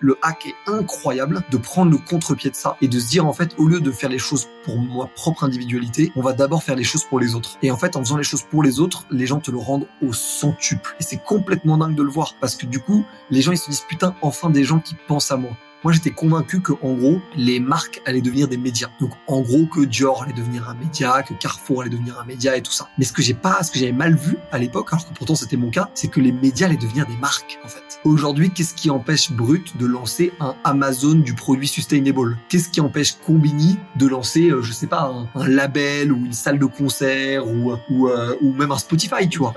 [0.00, 3.32] le hack est incroyable de prendre le contre-pied de ça et de se dire en
[3.32, 6.76] fait au lieu de faire les choses pour ma propre individualité, on va d'abord faire
[6.76, 7.58] les choses pour les autres.
[7.62, 9.86] Et en fait en faisant les choses pour les autres, les gens te le rendent
[10.02, 10.96] au centuple.
[10.98, 13.70] Et c'est complètement dingue de le voir parce que du coup, les gens ils se
[13.70, 15.52] disent putain enfin des gens qui pensent à moi.
[15.82, 18.88] Moi, j'étais convaincu que, en gros, les marques allaient devenir des médias.
[19.00, 22.54] Donc, en gros, que Dior allait devenir un média, que Carrefour allait devenir un média
[22.54, 22.88] et tout ça.
[22.98, 25.34] Mais ce que j'ai pas, ce que j'avais mal vu à l'époque, alors que pourtant
[25.34, 27.80] c'était mon cas, c'est que les médias allaient devenir des marques, en fait.
[28.04, 32.36] Aujourd'hui, qu'est-ce qui empêche Brut de lancer un Amazon du produit sustainable?
[32.50, 36.58] Qu'est-ce qui empêche Combini de lancer, euh, je sais pas, un, label ou une salle
[36.58, 39.54] de concert ou, ou, euh, ou même un Spotify, tu vois?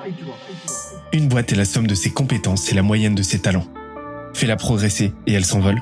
[1.11, 3.67] Une boîte est la somme de ses compétences et la moyenne de ses talents.
[4.33, 5.81] Fais-la progresser et elle s'envole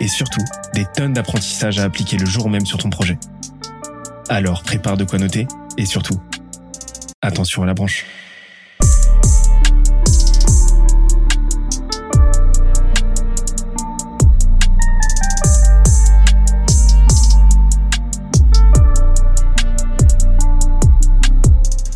[0.00, 3.18] et surtout des tonnes d'apprentissages à appliquer le jour même sur ton projet.
[4.28, 5.46] Alors prépare de quoi noter
[5.76, 6.20] et surtout,
[7.22, 8.04] attention à la branche.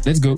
[0.04, 0.36] Let's go.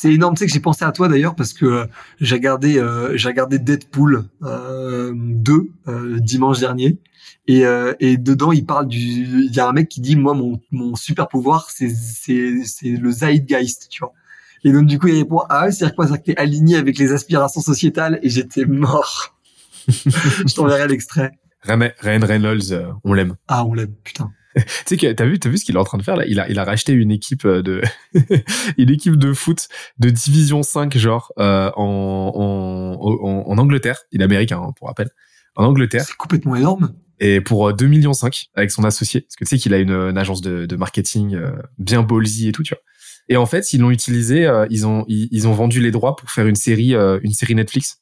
[0.00, 1.86] C'est énorme, tu sais que j'ai pensé à toi d'ailleurs parce que euh,
[2.22, 6.96] j'ai regardé euh, j'ai regardé Deadpool euh, 2 euh, dimanche dernier
[7.46, 7.64] et,
[7.98, 10.96] et dedans il parle du il y a un mec qui dit moi mon mon
[10.96, 14.14] super pouvoir c'est c'est c'est le zeitgeist, tu vois.
[14.64, 17.12] Et donc du coup il répond ah ouais, c'est quoi ça que aligné avec les
[17.12, 19.38] aspirations sociétales et j'étais mort.
[19.86, 21.32] Je t'enverrai l'extrait.
[22.00, 23.36] Ryan Reynolds, on l'aime.
[23.48, 24.32] Ah on l'aime, putain.
[24.56, 26.24] tu sais que t'as vu, t'as vu ce qu'il est en train de faire là?
[26.26, 27.82] Il a, il a racheté une équipe euh, de,
[28.78, 34.02] une équipe de foot de division 5 genre euh, en, en, en, Angleterre.
[34.10, 35.10] Il est américain hein, pour rappel.
[35.54, 36.04] En Angleterre.
[36.04, 36.94] C'est complètement énorme.
[37.20, 39.78] Et pour 2 euh, millions 5 avec son associé, parce que tu sais qu'il a
[39.78, 41.38] une, agence de, de marketing
[41.78, 42.82] bien ballsy et tout, tu vois.
[43.28, 46.46] Et en fait, ils l'ont utilisé, ils ont ils, ont vendu les droits pour faire
[46.46, 48.00] une série une série Netflix.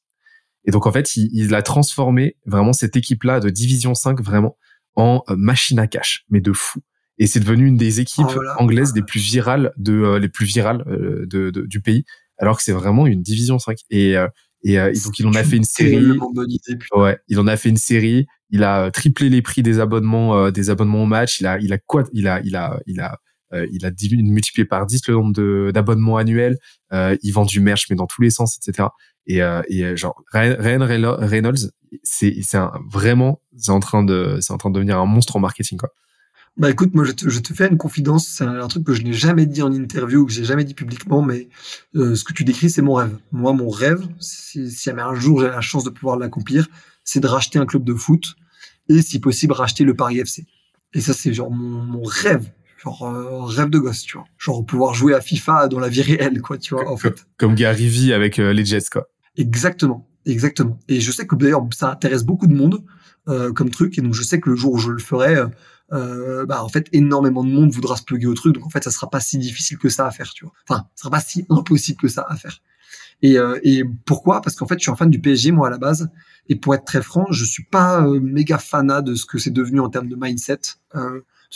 [0.64, 4.22] Et donc en fait, il, il a transformé vraiment cette équipe là de division 5
[4.22, 4.56] vraiment
[4.98, 6.80] en euh, machine à cash, mais de fou.
[7.18, 10.44] Et c'est devenu une des équipes oh anglaises des plus virales de euh, les plus
[10.44, 12.04] virales euh, de, du pays,
[12.36, 13.78] alors que c'est vraiment une division 5.
[13.90, 14.16] Et
[14.64, 16.18] et, donc il en a fait une série.
[16.92, 18.26] ouais, il en a fait une série.
[18.50, 21.40] Il a triplé les prix des abonnements des abonnements au match.
[21.40, 23.20] Il a il a quoi Il a il a il a
[23.52, 23.90] il a
[24.22, 26.58] multiplié par 10 le nombre d'abonnements annuels.
[26.92, 28.88] il vend du merch mais dans tous les sens, etc.
[29.26, 29.38] Et,
[29.68, 30.84] et genre Ryan
[31.18, 31.70] Reynolds,
[32.02, 32.34] c'est
[32.90, 35.90] vraiment c'est en train de c'est en train de devenir un monstre en marketing quoi.
[36.58, 39.46] Bah écoute, moi je te, fais une confidence, c'est un, truc que je n'ai jamais
[39.46, 41.48] dit en interview, que j'ai jamais dit publiquement, mais
[41.94, 43.16] euh, ce que tu décris, c'est mon rêve.
[43.30, 46.66] Moi, mon rêve, si, si un jour j'ai la chance de pouvoir l'accomplir,
[47.04, 48.34] c'est de racheter un club de foot
[48.88, 50.46] et si possible racheter le Paris FC.
[50.94, 52.50] Et ça, c'est genre mon rêve,
[52.82, 54.26] genre euh, rêve de gosse, tu vois.
[54.38, 57.26] Genre pouvoir jouer à FIFA dans la vie réelle, quoi, tu vois, en fait.
[57.36, 59.08] Comme Gary Vee avec euh, les Jets, quoi.
[59.36, 60.08] Exactement.
[60.26, 60.78] Exactement.
[60.88, 62.84] Et je sais que d'ailleurs ça intéresse beaucoup de monde
[63.28, 65.36] euh, comme truc, et donc je sais que le jour où je le ferai,
[65.90, 68.90] bah en fait énormément de monde voudra se plugger au truc, donc en fait ça
[68.90, 70.52] sera pas si difficile que ça à faire, tu vois.
[70.68, 72.58] Enfin, ça sera pas si impossible que ça à faire.
[73.22, 74.40] Et, et pourquoi?
[74.40, 76.08] Parce qu'en fait je suis un fan du PSG moi à la base,
[76.48, 79.80] et pour être très franc, je suis pas méga fanat de ce que c'est devenu
[79.80, 80.60] en termes de mindset.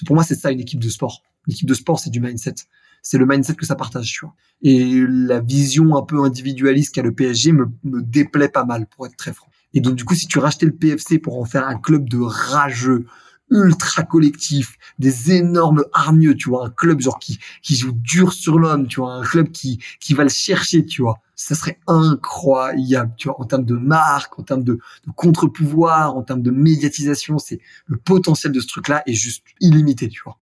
[0.06, 1.22] pour moi c'est ça une équipe de sport.
[1.46, 2.54] Une équipe de sport c'est du mindset
[3.02, 4.34] c'est le mindset que ça partage, tu vois.
[4.62, 9.06] Et la vision un peu individualiste qu'a le PSG me, me déplaît pas mal, pour
[9.06, 9.48] être très franc.
[9.74, 12.18] Et donc, du coup, si tu rachetais le PFC pour en faire un club de
[12.18, 13.06] rageux,
[13.50, 18.58] ultra collectif, des énormes hargneux, tu vois, un club genre qui, qui joue dur sur
[18.58, 21.20] l'homme, tu vois, un club qui, qui va le chercher, tu vois.
[21.44, 24.78] Ça serait incroyable, tu vois, en termes de marque, en termes de,
[25.16, 30.22] contre-pouvoir, en termes de médiatisation, c'est le potentiel de ce truc-là est juste illimité, tu
[30.24, 30.38] vois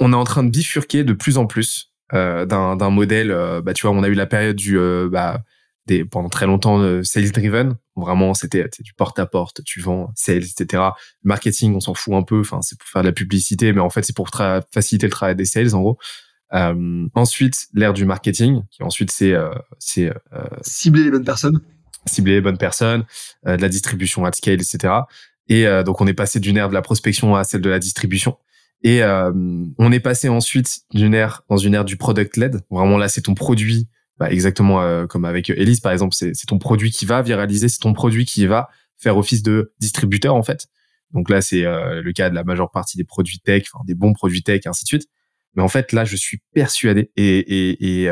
[0.00, 3.30] on, est en train de bifurquer de plus en plus euh, d'un modèle.
[3.30, 5.42] Euh, bah, tu vois, on a eu la période du euh, bah,
[5.86, 7.76] des, pendant très longtemps sales driven.
[7.96, 10.82] Vraiment, c'était du porte à porte, tu vends, sales, etc.
[11.24, 12.40] Marketing, on s'en fout un peu.
[12.40, 14.28] Enfin, c'est pour faire de la publicité, mais en fait, c'est pour
[14.72, 15.98] faciliter le travail des sales, en gros.
[16.50, 19.34] Ensuite, l'ère du marketing, qui ensuite c'est
[19.78, 20.12] c'est
[20.62, 21.60] cibler les bonnes personnes,
[22.06, 23.04] cibler les bonnes personnes,
[23.44, 24.94] de la distribution at scale, etc.
[25.48, 28.36] Et donc, on est passé d'une ère de la prospection à celle de la distribution.
[28.82, 29.32] Et euh,
[29.78, 32.60] on est passé ensuite d'une ère dans une ère du product led.
[32.70, 36.58] Vraiment là, c'est ton produit, bah, exactement euh, comme avec Elise par exemple, c'est ton
[36.58, 40.66] produit qui va viraliser, c'est ton produit qui va faire office de distributeur en fait.
[41.12, 44.12] Donc là, c'est le cas de la majeure partie des produits tech, enfin des bons
[44.12, 45.08] produits tech, et ainsi de suite.
[45.58, 48.08] Mais en fait, là, je suis persuadé et,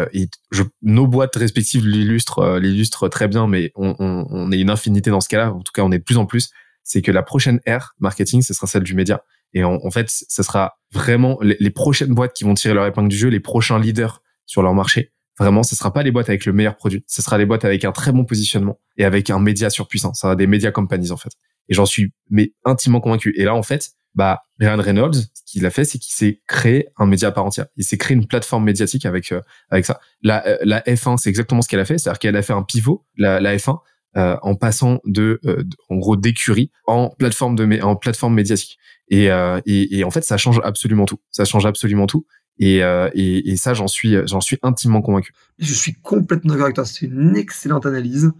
[0.50, 5.28] je, nos boîtes respectives l'illustrent, l'illustrent très bien, mais on, est une infinité dans ce
[5.28, 5.52] cas-là.
[5.52, 6.50] En tout cas, on est de plus en plus.
[6.82, 9.22] C'est que la prochaine ère marketing, ce sera celle du média.
[9.54, 13.16] Et en, fait, ce sera vraiment les, prochaines boîtes qui vont tirer leur épingle du
[13.16, 15.12] jeu, les prochains leaders sur leur marché.
[15.38, 17.04] Vraiment, ce sera pas les boîtes avec le meilleur produit.
[17.06, 20.14] Ce sera les boîtes avec un très bon positionnement et avec un média surpuissant.
[20.14, 21.32] Ça sera des média companies, en fait.
[21.68, 23.34] Et j'en suis, mais intimement convaincu.
[23.36, 26.88] Et là, en fait, bah, Ryan Reynolds, ce qu'il a fait, c'est qu'il s'est créé
[26.96, 27.66] un média à part entière.
[27.76, 30.00] Il s'est créé une plateforme médiatique avec, euh, avec ça.
[30.22, 31.98] La, euh, la F1, c'est exactement ce qu'elle a fait.
[31.98, 33.78] C'est-à-dire qu'elle a fait un pivot, la, la F1,
[34.16, 38.78] euh, en passant de, euh, en gros, d'écurie en plateforme de, en plateforme médiatique.
[39.08, 41.18] Et, euh, et, et, en fait, ça change absolument tout.
[41.30, 42.26] Ça change absolument tout.
[42.58, 45.32] Et, et, et ça, j'en suis, j'en suis intimement convaincu.
[45.58, 46.84] Je suis complètement d'accord avec toi.
[46.84, 48.32] C'est une excellente analyse.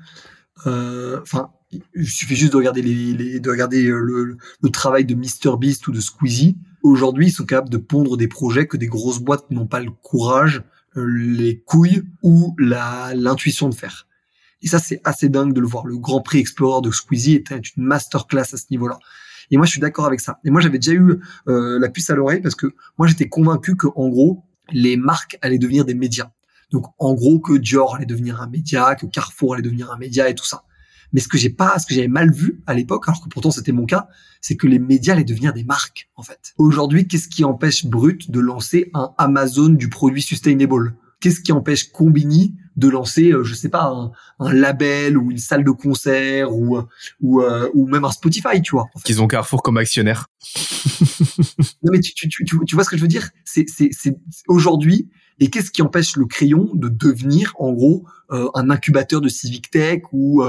[0.65, 1.51] Enfin,
[1.95, 5.93] il suffit juste de regarder les, de regarder le, le, travail de Mr Beast ou
[5.93, 6.57] de Squeezie.
[6.83, 9.91] Aujourd'hui, ils sont capables de pondre des projets que des grosses boîtes n'ont pas le
[9.91, 10.63] courage,
[10.95, 14.07] les couilles ou la l'intuition de faire.
[14.63, 15.87] Et ça, c'est assez dingue de le voir.
[15.87, 18.99] Le Grand Prix Explorer de Squeezie était une masterclass à ce niveau-là.
[19.51, 20.41] Et moi, je suis d'accord avec ça.
[20.45, 23.77] Et moi, j'avais déjà eu euh, la puce à l'oreille parce que moi, j'étais convaincu
[23.77, 26.31] que, en gros, les marques allaient devenir des médias.
[26.71, 30.29] Donc, en gros, que Dior allait devenir un média, que Carrefour allait devenir un média
[30.29, 30.65] et tout ça.
[31.13, 33.53] Mais ce que j'ai pas, ce que j'avais mal vu à l'époque, alors que pourtant
[33.53, 34.09] c'était mon cas,
[34.41, 36.53] c'est que les médias allaient devenir des marques, en fait.
[36.59, 40.97] Aujourd'hui, qu'est-ce qui empêche Brut de lancer un Amazon du produit sustainable?
[41.21, 45.39] Qu'est-ce qui empêche Combini de lancer, euh, je sais pas, un, un, label ou une
[45.39, 46.79] salle de concert ou
[47.21, 48.87] ou, euh, ou même un Spotify, tu vois.
[49.05, 50.27] Qu'ils ont Carrefour comme actionnaire.
[51.83, 53.31] non mais tu, tu, tu, tu, vois ce que je veux dire?
[53.45, 54.17] C'est c'est c'est
[54.49, 55.09] aujourd'hui.
[55.39, 59.71] Et qu'est-ce qui empêche le crayon de devenir, en gros, euh, un incubateur de civic
[59.71, 60.43] tech ou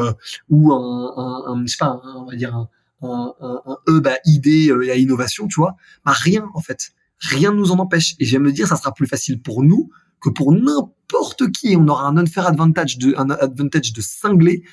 [0.50, 2.70] ou un, un, un, je sais pas, on va dire un,
[3.02, 5.76] un, un, hub à idées et à innovation, tu vois?
[6.06, 8.16] Bah rien en fait, rien ne nous en empêche.
[8.20, 11.88] Et j'aime me dire, ça sera plus facile pour nous que pour n'importe qui, on
[11.88, 14.64] aura un unfair advantage de, un advantage de cinglé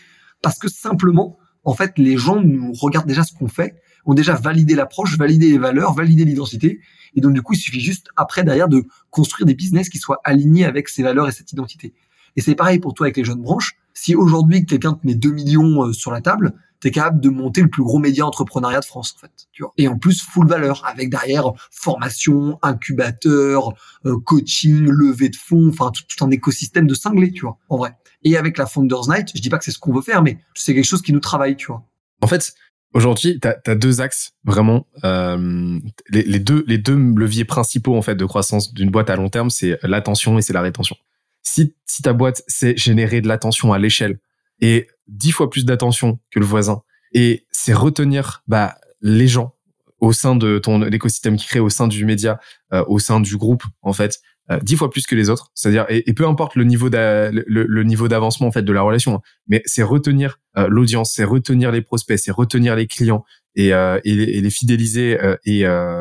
[0.42, 4.34] parce que simplement, en fait, les gens nous regardent déjà ce qu'on fait, ont déjà
[4.34, 6.80] validé l'approche, validé les valeurs, validé l'identité.
[7.14, 10.20] Et donc, du coup, il suffit juste après, derrière, de construire des business qui soient
[10.24, 11.94] alignés avec ces valeurs et cette identité.
[12.36, 13.76] Et c'est pareil pour toi avec les jeunes branches.
[13.94, 17.62] Si aujourd'hui, quelqu'un te met 2 millions euh, sur la table, t'es capable de monter
[17.62, 19.32] le plus gros média entrepreneuriat de France, en fait.
[19.52, 19.64] Tu.
[19.78, 23.72] Et en plus, full valeur, avec derrière formation, incubateur,
[24.04, 27.96] euh, coaching, levée de fonds, enfin tout, un écosystème de cinglés, tu vois, en vrai.
[28.22, 30.36] Et avec la Founders Night, je dis pas que c'est ce qu'on veut faire, mais
[30.52, 31.82] c'est quelque chose qui nous travaille, tu vois.
[32.20, 32.52] En fait,
[32.92, 34.86] aujourd'hui, tu as, deux axes vraiment.
[35.04, 35.78] Euh,
[36.10, 39.48] les, deux, les deux leviers principaux en fait de croissance d'une boîte à long terme,
[39.48, 40.96] c'est l'attention et c'est la rétention.
[41.40, 44.18] Si, si ta boîte c'est générer de l'attention à l'échelle
[44.60, 46.82] et dix fois plus d'attention que le voisin.
[47.12, 49.54] Et c'est retenir bah, les gens
[50.00, 52.38] au sein de ton écosystème qui crée au sein du média,
[52.72, 54.18] euh, au sein du groupe en fait,
[54.50, 55.50] euh, dix fois plus que les autres.
[55.54, 59.20] C'est-à-dire et, peu importe le niveau le, niveau d'avancement en fait de la relation, hein,
[59.48, 63.24] mais c'est retenir euh, l'audience, c'est retenir les prospects, c'est retenir les clients
[63.54, 65.60] et, et, et les fidéliser et,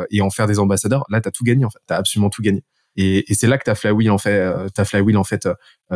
[0.09, 1.05] et en faire des ambassadeurs.
[1.09, 2.63] Là, t'as tout gagné en fait, t'as absolument tout gagné.
[2.95, 5.47] Et, et c'est là que ta flywheel en fait, ta flywheel en fait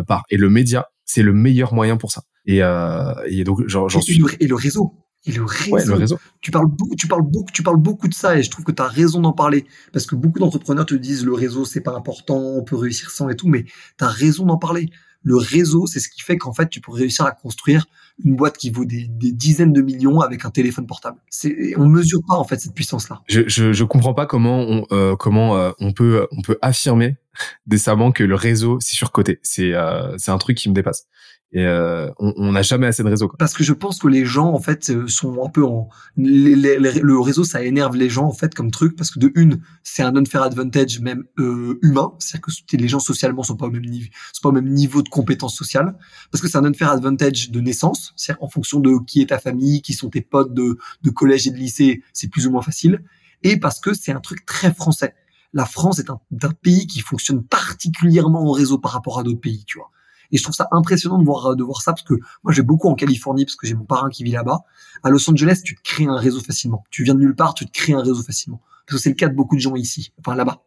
[0.05, 0.23] part.
[0.29, 2.21] Et le média, c'est le meilleur moyen pour ça.
[2.45, 4.21] Et, euh, et donc j'en suis.
[4.39, 4.93] Et le réseau.
[5.25, 5.71] Et le réseau.
[5.71, 6.19] Ouais, le réseau.
[6.41, 8.71] Tu parles beaucoup, tu parles beaucoup, tu parles beaucoup de ça et je trouve que
[8.71, 11.95] tu as raison d'en parler parce que beaucoup d'entrepreneurs te disent le réseau c'est pas
[11.95, 13.63] important, on peut réussir sans et tout, mais
[13.97, 14.89] tu as raison d'en parler.
[15.23, 17.87] Le réseau, c'est ce qui fait qu'en fait tu peux réussir à construire
[18.23, 21.19] une boîte qui vaut des, dizaines de millions avec un téléphone portable.
[21.29, 23.21] C'est, on mesure pas en fait cette puissance-là.
[23.27, 27.17] Je, je, je comprends pas comment on, euh, comment euh, on peut on peut affirmer
[27.67, 29.39] décemment que le réseau c'est surcoté.
[29.43, 31.07] C'est euh, c'est un truc qui me dépasse
[31.53, 33.29] et euh, on n'a jamais assez de réseau.
[33.39, 35.87] Parce que je pense que les gens en fait euh, sont un peu en
[36.17, 40.03] le réseau ça énerve les gens en fait comme truc parce que de une c'est
[40.03, 42.13] un unfair advantage même euh, humain.
[42.19, 45.01] C'est-à-dire que les gens socialement sont pas au même niveau sont pas au même niveau
[45.01, 45.95] de compétence sociale.
[46.31, 48.13] Parce que c'est un unfair advantage de naissance.
[48.17, 51.47] C'est-à-dire en fonction de qui est ta famille qui sont tes potes de, de collège
[51.47, 53.03] et de lycée c'est plus ou moins facile.
[53.43, 55.15] Et parce que c'est un truc très français.
[55.53, 59.39] La France est un, un pays qui fonctionne particulièrement en réseau par rapport à d'autres
[59.39, 59.91] pays tu vois
[60.31, 62.89] et je trouve ça impressionnant de voir, de voir ça parce que moi, j'ai beaucoup
[62.89, 64.61] en Californie parce que j'ai mon parrain qui vit là-bas.
[65.03, 66.83] À Los Angeles, tu te crées un réseau facilement.
[66.89, 68.61] Tu viens de nulle part, tu te crées un réseau facilement.
[68.85, 70.63] Parce que c'est le cas de beaucoup de gens ici, enfin là-bas.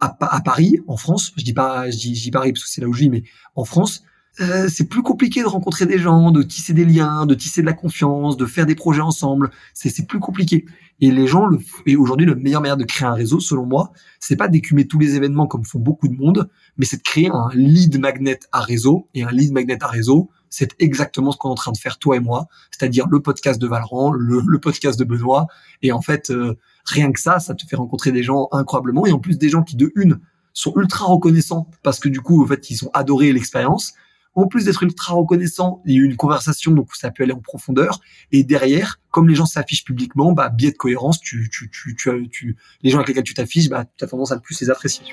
[0.00, 2.82] À, Paris, en France, je dis pas, je dis, je dis Paris parce que c'est
[2.82, 3.22] là où je vis, mais
[3.54, 4.02] en France,
[4.40, 7.66] euh, c'est plus compliqué de rencontrer des gens, de tisser des liens, de tisser de
[7.66, 9.50] la confiance, de faire des projets ensemble.
[9.74, 10.64] C'est plus compliqué.
[11.00, 13.92] Et les gens, le, et aujourd'hui, le meilleur moyen de créer un réseau, selon moi,
[14.20, 17.30] c'est pas d'écumer tous les événements comme font beaucoup de monde, mais c'est de créer
[17.32, 19.08] un lead magnet à réseau.
[19.14, 21.98] Et un lead magnet à réseau, c'est exactement ce qu'on est en train de faire
[21.98, 25.46] toi et moi, c'est-à-dire le podcast de Valran, le, podcast de Benoît.
[25.82, 29.06] Et en fait, euh, rien que ça, ça te fait rencontrer des gens incroyablement.
[29.06, 30.20] Et en plus, des gens qui, de une,
[30.52, 33.94] sont ultra reconnaissants parce que du coup, en fait, ils ont adoré l'expérience.
[34.34, 37.32] En plus d'être ultra reconnaissants, il y a eu une conversation, donc ça peut aller
[37.32, 38.00] en profondeur.
[38.32, 41.96] Et derrière, comme les gens s'affichent publiquement, bah, biais de cohérence, tu, tu, tu,
[42.30, 45.04] tu, les gens avec lesquels tu t'affiches, bah, tu as tendance à plus les apprécier.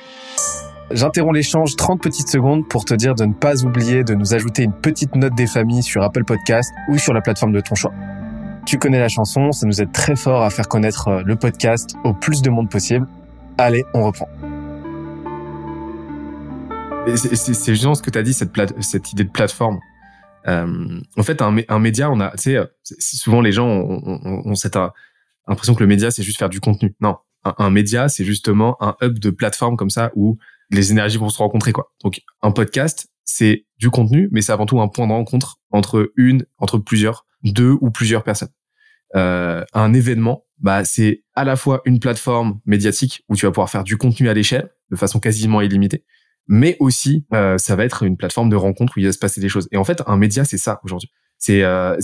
[0.93, 4.63] J'interromps l'échange 30 petites secondes pour te dire de ne pas oublier de nous ajouter
[4.63, 7.93] une petite note des familles sur Apple Podcast ou sur la plateforme de ton choix.
[8.65, 11.95] Tu connais la chanson, ça nous aide très fort à faire connaître euh, le podcast
[12.03, 13.07] au plus de monde possible.
[13.57, 14.27] Allez, on reprend.
[17.07, 19.79] C'est justement ce que tu as dit, cette, cette idée de plateforme.
[20.47, 22.65] Euh, en fait, un, un média, on a, euh,
[22.99, 24.77] souvent les gens ont, cette
[25.47, 26.95] impression que le média, c'est juste faire du contenu.
[27.01, 30.37] Non, un, un média, c'est justement un hub de plateforme comme ça où
[30.69, 31.91] les énergies vont se rencontrer quoi.
[32.03, 36.11] Donc un podcast, c'est du contenu, mais c'est avant tout un point de rencontre entre
[36.15, 38.51] une, entre plusieurs, deux ou plusieurs personnes.
[39.15, 43.69] Euh, un événement, bah c'est à la fois une plateforme médiatique où tu vas pouvoir
[43.69, 46.05] faire du contenu à l'échelle de façon quasiment illimitée,
[46.51, 49.39] mais aussi euh, ça va être une plateforme de rencontre où il va se passer
[49.39, 49.69] des choses.
[49.71, 51.09] Et en fait, un média, c'est ça aujourd'hui.
[51.37, 51.97] C'est euh,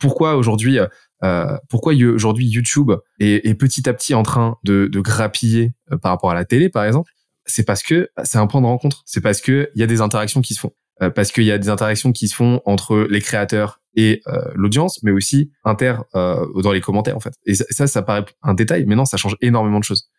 [0.00, 0.78] pourquoi aujourd'hui,
[1.22, 2.90] euh, pourquoi aujourd'hui YouTube
[3.20, 6.68] est, petit à petit en train de, de grappiller euh, par rapport à la télé,
[6.68, 7.12] par exemple?
[7.46, 9.02] C'est parce que c'est un point de rencontre.
[9.06, 10.72] C'est parce que il y a des interactions qui se font.
[11.02, 14.50] Euh, parce qu'il y a des interactions qui se font entre les créateurs et euh,
[14.54, 17.34] l'audience, mais aussi inter euh, dans les commentaires en fait.
[17.46, 20.10] Et ça, ça, paraît un détail, mais non, ça change énormément de choses.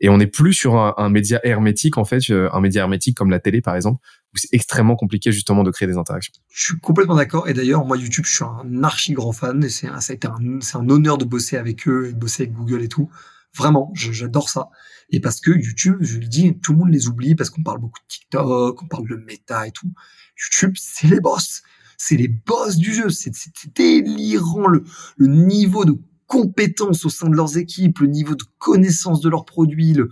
[0.00, 3.30] Et on n'est plus sur un, un, média hermétique en fait, un média hermétique comme
[3.30, 4.00] la télé par exemple,
[4.34, 6.32] où c'est extrêmement compliqué justement de créer des interactions.
[6.50, 7.48] Je suis complètement d'accord.
[7.48, 10.26] Et d'ailleurs, moi YouTube, je suis un archi grand fan et c'est ça a été
[10.26, 13.10] un, c'est un honneur de bosser avec eux et de bosser avec Google et tout.
[13.54, 14.70] Vraiment, j'adore ça.
[15.10, 17.78] Et parce que YouTube, je le dis, tout le monde les oublie parce qu'on parle
[17.78, 19.92] beaucoup de TikTok, on parle de méta et tout.
[20.40, 21.62] YouTube, c'est les boss.
[21.98, 23.10] C'est les boss du jeu.
[23.10, 23.32] C'est
[23.74, 24.84] délirant le,
[25.16, 29.44] le niveau de compétence au sein de leurs équipes, le niveau de connaissance de leurs
[29.44, 29.92] produits.
[29.92, 30.10] Le...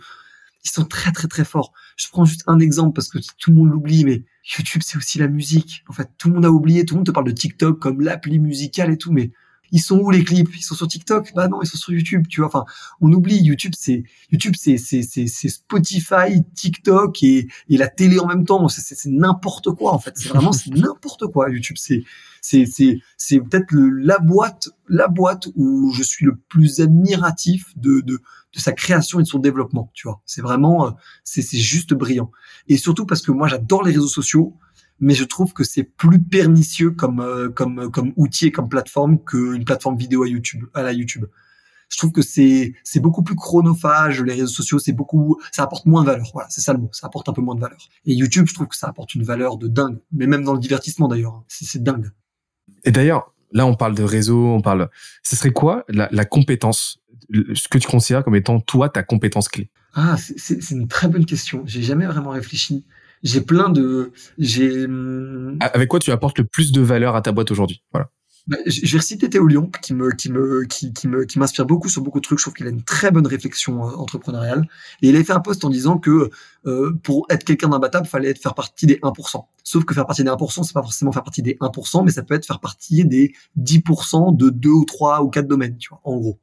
[0.65, 1.73] Ils sont très très très forts.
[1.97, 4.25] Je prends juste un exemple parce que tout le monde l'oublie, mais
[4.57, 5.85] YouTube c'est aussi la musique.
[5.89, 8.01] En fait, tout le monde a oublié, tout le monde te parle de TikTok comme
[8.01, 9.31] l'appli musicale et tout, mais
[9.73, 10.49] ils sont où les clips?
[10.57, 11.33] Ils sont sur TikTok?
[11.35, 12.49] Bah non, ils sont sur YouTube, tu vois.
[12.49, 12.65] Enfin,
[13.01, 18.27] on oublie YouTube, c'est YouTube, c'est c'est c'est Spotify, TikTok et et la télé en
[18.27, 18.69] même temps.
[18.69, 20.13] C'est c'est n'importe quoi en fait.
[20.17, 21.51] C'est vraiment c'est n'importe quoi.
[21.51, 22.05] YouTube, c'est
[22.41, 28.01] c'est c'est c'est peut-être la boîte la boîte où je suis le plus admiratif de
[28.01, 28.21] de
[28.53, 29.91] de sa création et de son développement.
[29.95, 30.91] Tu vois, c'est vraiment euh,
[31.25, 32.31] c'est c'est juste brillant.
[32.69, 34.57] Et surtout parce que moi j'adore les réseaux sociaux
[35.01, 39.19] mais je trouve que c'est plus pernicieux comme euh, comme comme outil et comme plateforme
[39.25, 41.27] qu'une plateforme vidéo à YouTube à la YouTube.
[41.89, 45.87] Je trouve que c'est c'est beaucoup plus chronophage les réseaux sociaux, c'est beaucoup ça apporte
[45.87, 46.31] moins de valeur.
[46.33, 47.79] Voilà, c'est ça le mot, ça apporte un peu moins de valeur.
[48.07, 50.61] Et YouTube, je trouve que ça apporte une valeur de dingue, mais même dans le
[50.61, 51.45] divertissement d'ailleurs, hein.
[51.49, 52.11] c'est dingue.
[52.85, 54.89] Et d'ailleurs, là on parle de réseau, on parle
[55.23, 57.01] ce serait quoi la, la compétence
[57.55, 59.71] ce que tu considères comme étant toi ta compétence clé?
[59.95, 61.63] Ah, c'est une très bonne question.
[61.67, 62.85] J'ai jamais vraiment réfléchi
[63.23, 64.85] j'ai plein de, j'ai.
[64.85, 67.83] Hum, avec quoi tu apportes le plus de valeur à ta boîte aujourd'hui?
[67.93, 68.11] Voilà.
[68.47, 71.67] Bah, je vais reciter Théo Lyon, qui me, qui me, qui, qui me, qui m'inspire
[71.67, 72.39] beaucoup sur beaucoup de trucs.
[72.39, 74.67] Je trouve qu'il a une très bonne réflexion euh, entrepreneuriale.
[75.03, 76.31] Et il a fait un post en disant que
[76.67, 79.45] euh, pour être quelqu'un d'imbattable, fallait être faire partie des 1%.
[79.63, 82.23] Sauf que faire partie des 1%, c'est pas forcément faire partie des 1%, mais ça
[82.23, 86.01] peut être faire partie des 10% de deux ou trois ou quatre domaines, tu vois,
[86.05, 86.39] en gros.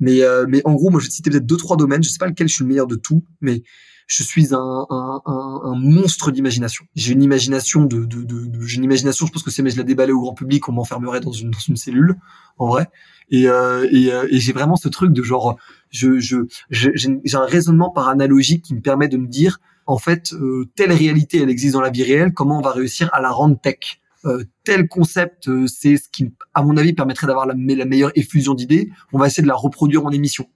[0.00, 2.02] Mais, euh, mais en gros, moi, je vais citer peut-être deux, trois domaines.
[2.02, 3.62] Je sais pas lequel je suis le meilleur de tout, mais
[4.06, 6.84] je suis un, un, un, un monstre d'imagination.
[6.94, 9.26] J'ai une imagination de, de, de, de j'ai une imagination.
[9.26, 11.58] Je pense que mais je la déballais au grand public, on m'enfermerait dans une, dans
[11.58, 12.16] une cellule,
[12.58, 12.88] en vrai.
[13.30, 15.56] Et, euh, et, euh, et j'ai vraiment ce truc de genre,
[15.90, 16.36] je, je,
[16.70, 20.92] j'ai un raisonnement par analogie qui me permet de me dire, en fait, euh, telle
[20.92, 22.32] réalité, elle existe dans la vie réelle.
[22.32, 24.00] Comment on va réussir à la rendre tech?
[24.26, 28.54] Euh, tel concept, euh, c'est ce qui, à mon avis, permettrait d'avoir la meilleure effusion
[28.54, 28.90] d'idées.
[29.12, 30.46] On va essayer de la reproduire en émission.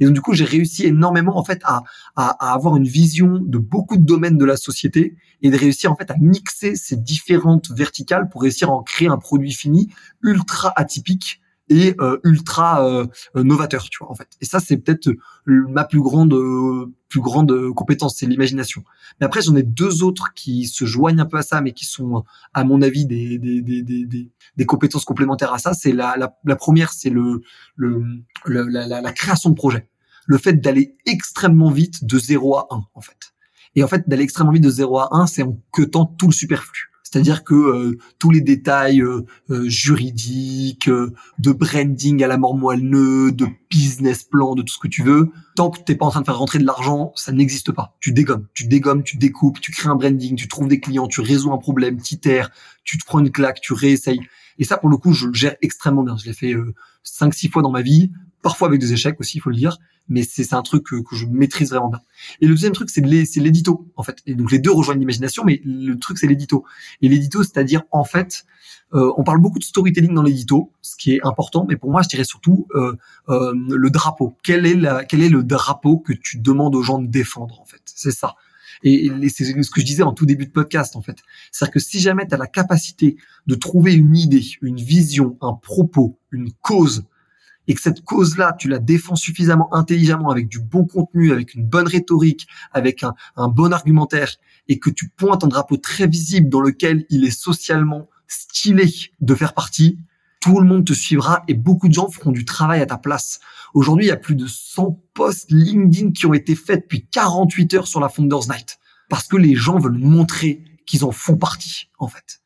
[0.00, 1.82] Et donc du coup, j'ai réussi énormément en fait à,
[2.16, 5.92] à, à, avoir une vision de beaucoup de domaines de la société et de réussir
[5.92, 9.88] en fait à mixer ces différentes verticales pour réussir à en créer un produit fini
[10.22, 11.40] ultra atypique
[11.70, 14.28] et euh, ultra euh, novateur, tu vois en fait.
[14.40, 15.10] Et ça, c'est peut-être
[15.46, 16.34] ma plus grande
[17.08, 18.84] plus grande compétence, c'est l'imagination.
[19.20, 21.86] Mais après, j'en ai deux autres qui se joignent un peu à ça, mais qui
[21.86, 25.72] sont, à mon avis, des des des des, des compétences complémentaires à ça.
[25.74, 27.40] C'est la, la, la première, c'est le,
[27.76, 28.02] le,
[28.46, 29.88] la, la, la création de projet,
[30.26, 33.32] le fait d'aller extrêmement vite de 0 à 1 en fait.
[33.74, 36.32] Et en fait, d'aller extrêmement vite de 0 à 1, c'est en queutant tout le
[36.32, 42.54] superflu C'est-à-dire que euh, tous les détails euh, euh, juridiques, de branding à la mort
[42.54, 46.10] moelleux, de business plan, de tout ce que tu veux, tant que t'es pas en
[46.10, 47.96] train de faire rentrer de l'argent, ça n'existe pas.
[48.00, 51.22] Tu dégommes, tu dégommes, tu découpes, tu crées un branding, tu trouves des clients, tu
[51.22, 52.50] résous un problème, t'itères,
[52.84, 54.20] tu te prends une claque, tu réessayes.
[54.58, 56.16] Et ça, pour le coup, je le gère extrêmement bien.
[56.18, 56.54] Je l'ai fait
[57.02, 58.10] cinq, six fois dans ma vie,
[58.42, 59.78] parfois avec des échecs aussi, il faut le dire
[60.08, 62.00] mais c'est un truc que, que, je maîtrise vraiment bien.
[62.40, 64.18] Et le deuxième truc, c'est l'édito, en fait.
[64.26, 66.64] Et donc les deux rejoignent l'imagination, mais le truc, c'est l'édito.
[67.02, 68.44] Et l'édito, c'est-à-dire, en fait,
[68.94, 72.02] euh, on parle beaucoup de storytelling dans l'édito, ce qui est important, mais pour moi,
[72.02, 72.96] je dirais surtout euh,
[73.28, 74.36] euh, le drapeau.
[74.42, 77.66] Quel est, la, quel est le drapeau que tu demandes aux gens de défendre, en
[77.66, 77.82] fait?
[77.84, 78.34] C'est ça.
[78.84, 81.18] Et, c'est ce que je disais en tout début de podcast, en fait.
[81.50, 83.16] C'est-à-dire que si jamais tu as la capacité
[83.46, 87.04] de trouver une idée, une vision, un propos, une cause,
[87.68, 91.64] et que cette cause-là, tu la défends suffisamment intelligemment avec du bon contenu, avec une
[91.64, 93.14] bonne rhétorique, avec un,
[93.48, 94.34] bon argumentaire,
[94.68, 99.34] et que tu pointes un drapeau très visible dans lequel il est socialement stylé de
[99.34, 99.98] faire partie,
[100.40, 103.40] tout le monde te suivra et beaucoup de gens feront du travail à ta place.
[103.74, 107.74] Aujourd'hui, il y a plus de 100 posts LinkedIn qui ont été faits depuis 48
[107.74, 111.90] heures sur la Founders Night parce que les gens veulent montrer qu'ils en font partie,
[111.98, 112.40] en fait.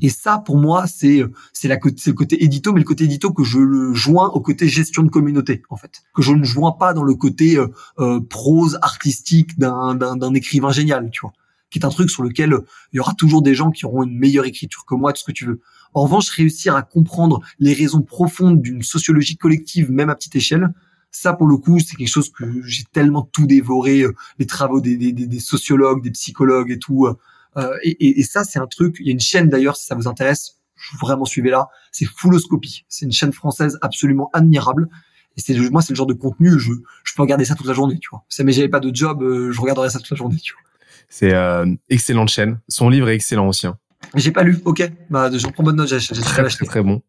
[0.00, 3.32] Et ça, pour moi, c'est c'est la c'est le côté édito, mais le côté édito
[3.32, 6.72] que je le joins au côté gestion de communauté, en fait, que je ne joins
[6.72, 7.68] pas dans le côté euh,
[7.98, 11.32] euh, prose artistique d'un d'un écrivain génial, tu vois,
[11.70, 12.56] qui est un truc sur lequel
[12.92, 15.24] il y aura toujours des gens qui auront une meilleure écriture que moi, tout ce
[15.24, 15.60] que tu veux.
[15.92, 20.72] En revanche, réussir à comprendre les raisons profondes d'une sociologie collective, même à petite échelle,
[21.10, 24.80] ça pour le coup c'est quelque chose que j'ai tellement tout dévoré euh, les travaux
[24.80, 27.08] des, des, des, sociologues des psychologues et tout
[27.56, 28.96] euh, et, et, ça, c'est un truc.
[29.00, 30.58] Il y a une chaîne d'ailleurs, si ça vous intéresse,
[31.00, 31.68] vraiment suivez là.
[31.92, 32.84] C'est Fulloscopie.
[32.88, 34.88] C'est une chaîne française absolument admirable.
[35.36, 36.72] Et c'est moi, c'est le genre de contenu, je,
[37.04, 38.24] je peux regarder ça toute la journée, tu vois.
[38.28, 40.62] Si mais j'avais pas de job, euh, je regarderais ça toute la journée, tu vois.
[41.08, 42.60] C'est euh, excellente chaîne.
[42.68, 43.66] Son livre est excellent aussi.
[43.66, 43.78] Hein.
[44.14, 44.58] J'ai pas lu.
[44.64, 44.88] Ok.
[45.08, 45.88] Bah, j'en prends bonne note.
[45.88, 47.02] J'ai très, très, très bon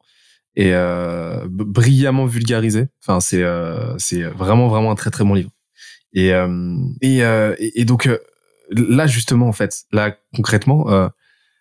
[0.55, 2.87] et euh, brillamment vulgarisé.
[3.01, 5.51] Enfin, c'est euh, c'est vraiment vraiment un très très bon livre.
[6.13, 8.09] Et euh, et, euh, et, et, donc
[8.71, 11.07] là justement en fait, là concrètement, euh,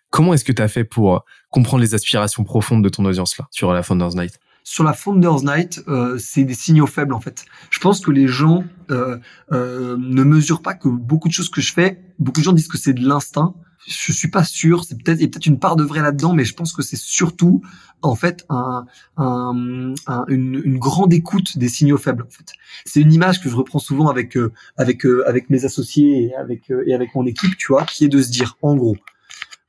[0.09, 3.47] comment est-ce que tu as fait pour comprendre les aspirations profondes de ton audience là
[3.51, 4.39] sur la Founders Night?
[4.63, 7.45] Sur la Founders Night, euh, c'est des signaux faibles en fait.
[7.71, 9.17] Je pense que les gens euh,
[9.49, 12.77] ne mesurent pas que beaucoup de choses que je fais, beaucoup de gens disent que
[12.77, 13.55] c'est de l'instinct
[13.87, 14.83] je suis pas sûr.
[14.83, 16.81] C'est peut-être il y a peut-être une part de vrai là-dedans, mais je pense que
[16.81, 17.61] c'est surtout
[18.01, 18.85] en fait un,
[19.17, 19.93] un,
[20.27, 22.23] une, une, grande écoute des signaux faibles.
[22.23, 22.53] En fait,
[22.85, 26.35] c'est une image que je reprends souvent avec euh, avec euh, avec mes associés et
[26.35, 28.97] avec euh, et avec mon équipe, tu vois, qui est de se dire en gros,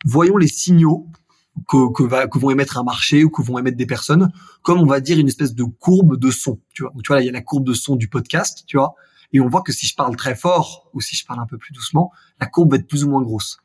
[0.05, 1.07] voyons les signaux
[1.69, 4.79] que, que, va, que vont émettre un marché ou que vont émettre des personnes, comme
[4.79, 6.61] on va dire une espèce de courbe de son.
[6.73, 8.95] Tu vois, tu vois il y a la courbe de son du podcast, tu vois,
[9.33, 11.59] et on voit que si je parle très fort ou si je parle un peu
[11.59, 13.62] plus doucement, la courbe va être plus ou moins grosse.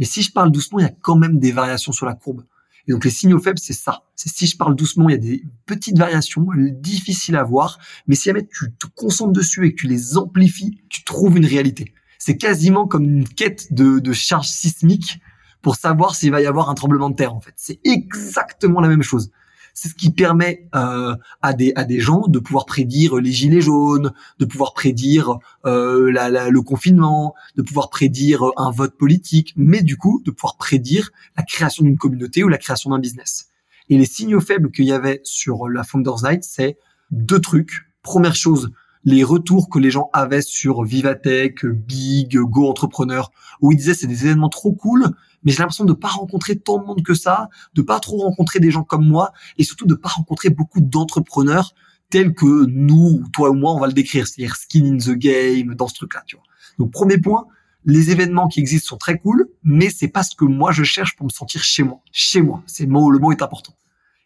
[0.00, 2.44] Mais si je parle doucement, il y a quand même des variations sur la courbe.
[2.88, 4.02] Et donc les signaux faibles, c'est ça.
[4.16, 8.14] C'est si je parle doucement, il y a des petites variations difficiles à voir, mais
[8.14, 11.92] si jamais tu te concentres dessus et que tu les amplifies, tu trouves une réalité.
[12.18, 15.20] C'est quasiment comme une quête de, de charge sismique
[15.60, 17.34] pour savoir s'il va y avoir un tremblement de terre.
[17.34, 19.30] En fait, c'est exactement la même chose
[19.74, 23.60] c'est ce qui permet euh, à des à des gens de pouvoir prédire les gilets
[23.60, 29.82] jaunes, de pouvoir prédire euh, la, le confinement, de pouvoir prédire un vote politique, mais
[29.82, 33.48] du coup de pouvoir prédire la création d'une communauté ou la création d'un business.
[33.88, 36.78] Et les signaux faibles qu'il y avait sur la Founders Night, c'est
[37.10, 37.88] deux trucs.
[38.02, 38.70] Première chose,
[39.04, 44.06] les retours que les gens avaient sur Vivatech, Big, Go Entrepreneur, où ils disaient c'est
[44.06, 45.06] des événements trop cool,
[45.42, 48.60] mais j'ai l'impression de pas rencontrer tant de monde que ça, de pas trop rencontrer
[48.60, 51.74] des gens comme moi, et surtout de pas rencontrer beaucoup d'entrepreneurs
[52.10, 55.74] tels que nous, toi ou moi, on va le décrire, c'est-à-dire skin in the game,
[55.74, 56.44] dans ce truc-là, tu vois.
[56.78, 57.46] Donc premier point,
[57.84, 61.16] les événements qui existent sont très cool, mais c'est pas ce que moi je cherche
[61.16, 62.00] pour me sentir chez moi.
[62.12, 63.74] Chez moi, c'est le mot, le mot est important.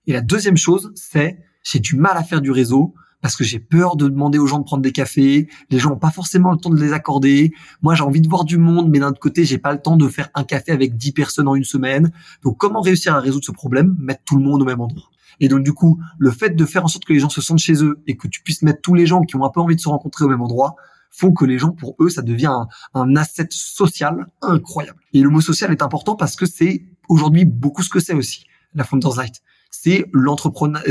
[0.07, 3.59] Et la deuxième chose, c'est j'ai du mal à faire du réseau parce que j'ai
[3.59, 5.49] peur de demander aux gens de prendre des cafés.
[5.71, 7.55] Les gens n'ont pas forcément le temps de les accorder.
[7.81, 9.97] Moi, j'ai envie de voir du monde, mais d'un autre côté, j'ai pas le temps
[9.97, 12.13] de faire un café avec 10 personnes en une semaine.
[12.43, 13.97] Donc, comment réussir à résoudre ce problème?
[13.99, 15.09] Mettre tout le monde au même endroit.
[15.41, 17.61] Et donc, du coup, le fait de faire en sorte que les gens se sentent
[17.61, 19.77] chez eux et que tu puisses mettre tous les gens qui ont un peu envie
[19.77, 20.77] de se rencontrer au même endroit,
[21.11, 25.01] font que les gens, pour eux, ça devient un, un asset social incroyable.
[25.15, 28.45] Et le mot social est important parce que c'est aujourd'hui beaucoup ce que c'est aussi,
[28.75, 29.41] la Founders Light
[29.83, 30.05] c'est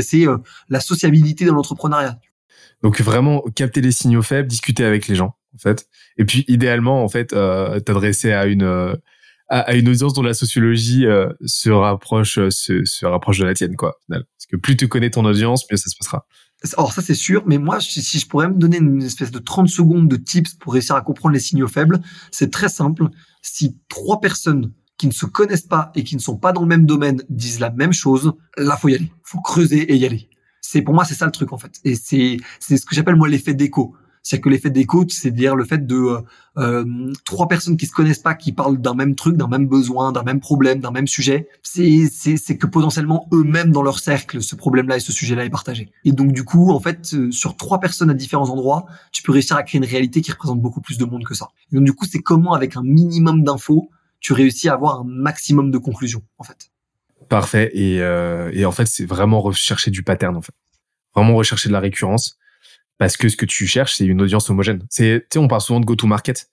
[0.00, 2.18] c'est euh, la sociabilité dans l'entrepreneuriat.
[2.82, 7.02] Donc vraiment capter les signaux faibles, discuter avec les gens en fait, et puis idéalement
[7.02, 8.94] en fait euh, t'adresser à une euh,
[9.48, 11.04] à, une audience dont la sociologie
[11.44, 13.98] se rapproche se, se, rapproche de la tienne quoi.
[14.08, 16.26] Parce que plus tu connais ton audience, mieux ça se passera.
[16.78, 19.38] Alors ça c'est sûr, mais moi si, si je pourrais me donner une espèce de
[19.38, 23.08] 30 secondes de tips pour réussir à comprendre les signaux faibles, c'est très simple.
[23.42, 24.72] Si trois personnes
[25.04, 27.60] qui ne se connaissent pas et qui ne sont pas dans le même domaine disent
[27.60, 30.30] la même chose, là faut y aller, faut creuser et y aller.
[30.62, 31.72] C'est pour moi c'est ça le truc en fait.
[31.84, 33.94] Et c'est c'est ce que j'appelle moi l'effet d'écho.
[34.22, 36.20] C'est que l'effet d'écho, c'est dire le fait de euh,
[36.56, 40.10] euh, trois personnes qui se connaissent pas, qui parlent d'un même truc, d'un même besoin,
[40.10, 41.48] d'un même problème, d'un même sujet.
[41.62, 45.50] C'est c'est c'est que potentiellement eux-mêmes dans leur cercle, ce problème-là et ce sujet-là est
[45.50, 45.90] partagé.
[46.06, 49.32] Et donc du coup, en fait, euh, sur trois personnes à différents endroits, tu peux
[49.32, 51.48] réussir à créer une réalité qui représente beaucoup plus de monde que ça.
[51.70, 53.90] Et donc du coup, c'est comment avec un minimum d'infos,
[54.24, 56.70] tu réussis à avoir un maximum de conclusions, en fait.
[57.28, 57.70] Parfait.
[57.74, 60.54] Et, euh, et en fait, c'est vraiment rechercher du pattern, en fait.
[61.14, 62.38] Vraiment rechercher de la récurrence
[62.96, 64.82] parce que ce que tu cherches, c'est une audience homogène.
[64.88, 66.48] C'est, tu sais, on parle souvent de go-to-market.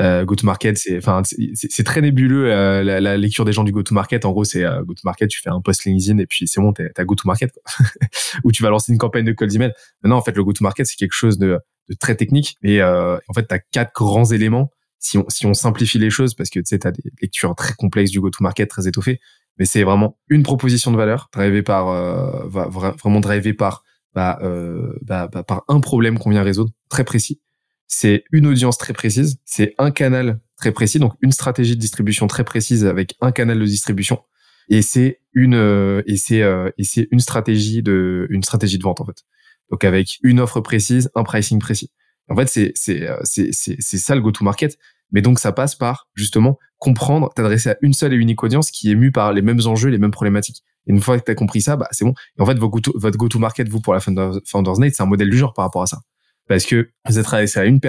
[0.00, 1.22] Euh, go-to-market, c'est, enfin,
[1.54, 4.24] c'est très nébuleux euh, la, la, lecture des gens du go-to-market.
[4.24, 7.04] En gros, c'est euh, go-to-market, tu fais un post LinkedIn et puis c'est bon, t'as
[7.04, 7.52] go-to-market,
[8.44, 9.72] ou tu vas lancer une campagne de cold email.
[10.02, 13.34] Maintenant, en fait, le go-to-market, c'est quelque chose de, de très technique et euh, en
[13.34, 14.72] fait, t'as quatre grands éléments.
[15.04, 17.74] Si on, si on simplifie les choses, parce que tu sais, t'as des lectures très
[17.74, 19.20] complexes du go-to-market, très étoffées,
[19.58, 24.94] mais c'est vraiment une proposition de valeur, drivée par, euh, vraiment drivée par bah, euh,
[25.02, 27.40] bah, bah, par un problème qu'on vient résoudre très précis.
[27.86, 32.26] C'est une audience très précise, c'est un canal très précis, donc une stratégie de distribution
[32.26, 34.22] très précise avec un canal de distribution.
[34.70, 39.00] Et c'est une euh, et c'est euh, et une stratégie de une stratégie de vente
[39.00, 39.24] en fait.
[39.70, 41.90] Donc avec une offre précise, un pricing précis.
[42.28, 44.78] En fait, c'est c'est c'est c'est ça le go to market.
[45.14, 48.90] Mais donc ça passe par justement comprendre, t'adresser à une seule et unique audience qui
[48.90, 50.62] est mue par les mêmes enjeux, les mêmes problématiques.
[50.86, 52.12] Et une fois que tu as compris ça, bah, c'est bon.
[52.38, 55.54] Et en fait, votre go-to-market, vous, pour la Founders Night, c'est un modèle du genre
[55.54, 56.00] par rapport à ça.
[56.46, 57.80] Parce que vous êtes adressé à une,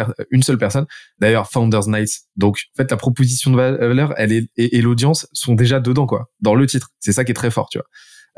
[0.43, 0.85] seule personne.
[1.19, 2.21] D'ailleurs, Founders Night.
[2.37, 6.29] Donc, en fait, ta proposition de valeur, elle est, et, l'audience sont déjà dedans, quoi,
[6.39, 6.91] dans le titre.
[6.99, 7.87] C'est ça qui est très fort, tu vois.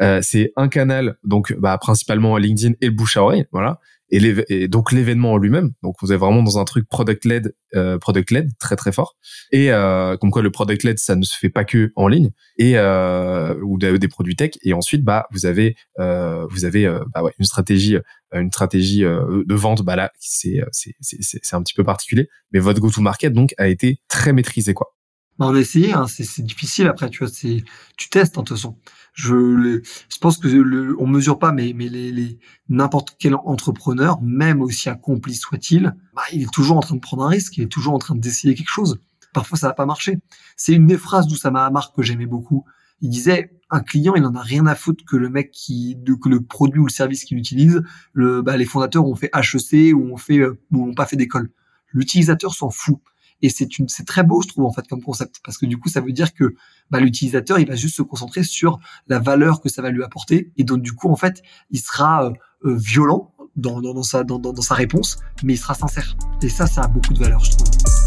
[0.02, 3.80] Euh, c'est un canal, donc, bah, principalement LinkedIn et le bouche à oreille, voilà
[4.10, 5.72] et, donc l'événement en lui-même.
[5.84, 9.16] Donc vous êtes vraiment dans un truc product led, euh, product led très très fort.
[9.52, 12.32] Et euh, comme quoi le product led ça ne se fait pas que en ligne
[12.58, 14.52] et euh, ou des produits tech.
[14.64, 17.98] Et ensuite bah vous avez euh, vous avez bah ouais, une stratégie
[18.34, 19.84] une stratégie de vente.
[19.84, 22.30] Bah là c'est c'est c'est un petit peu particulier.
[22.52, 24.97] Mais votre go to market donc a été très maîtrisé quoi.
[25.40, 25.60] Bah, on a
[25.94, 27.64] hein, c'est difficile après, tu vois, c'est
[27.96, 28.78] tu testes en hein, toute façon.
[29.14, 34.20] Je, je pense que le, on mesure pas, mais, mais les, les n'importe quel entrepreneur,
[34.22, 37.64] même aussi accompli soit-il, bah, il est toujours en train de prendre un risque, il
[37.64, 39.00] est toujours en train d'essayer quelque chose.
[39.34, 40.20] Parfois, ça va pas marcher.
[40.56, 42.66] C'est une des phrases ça m'a marqué que j'aimais beaucoup.
[43.02, 46.30] Il disait, un client, il en a rien à foutre que le mec qui, que
[46.30, 47.82] le produit ou le service qu'il utilise,
[48.14, 51.16] le, bah, les fondateurs ont fait HEC ou ont fait, euh, ou ont pas fait
[51.16, 51.52] d'école.
[51.92, 53.00] L'utilisateur s'en fout.
[53.42, 55.78] Et c'est une, c'est très beau, je trouve, en fait, comme concept, parce que du
[55.78, 56.56] coup, ça veut dire que
[56.90, 60.52] bah, l'utilisateur, il va juste se concentrer sur la valeur que ça va lui apporter,
[60.58, 62.32] et donc du coup, en fait, il sera euh,
[62.66, 66.16] euh, violent dans, dans, dans sa, dans, dans sa réponse, mais il sera sincère.
[66.42, 68.07] Et ça, ça a beaucoup de valeur, je trouve.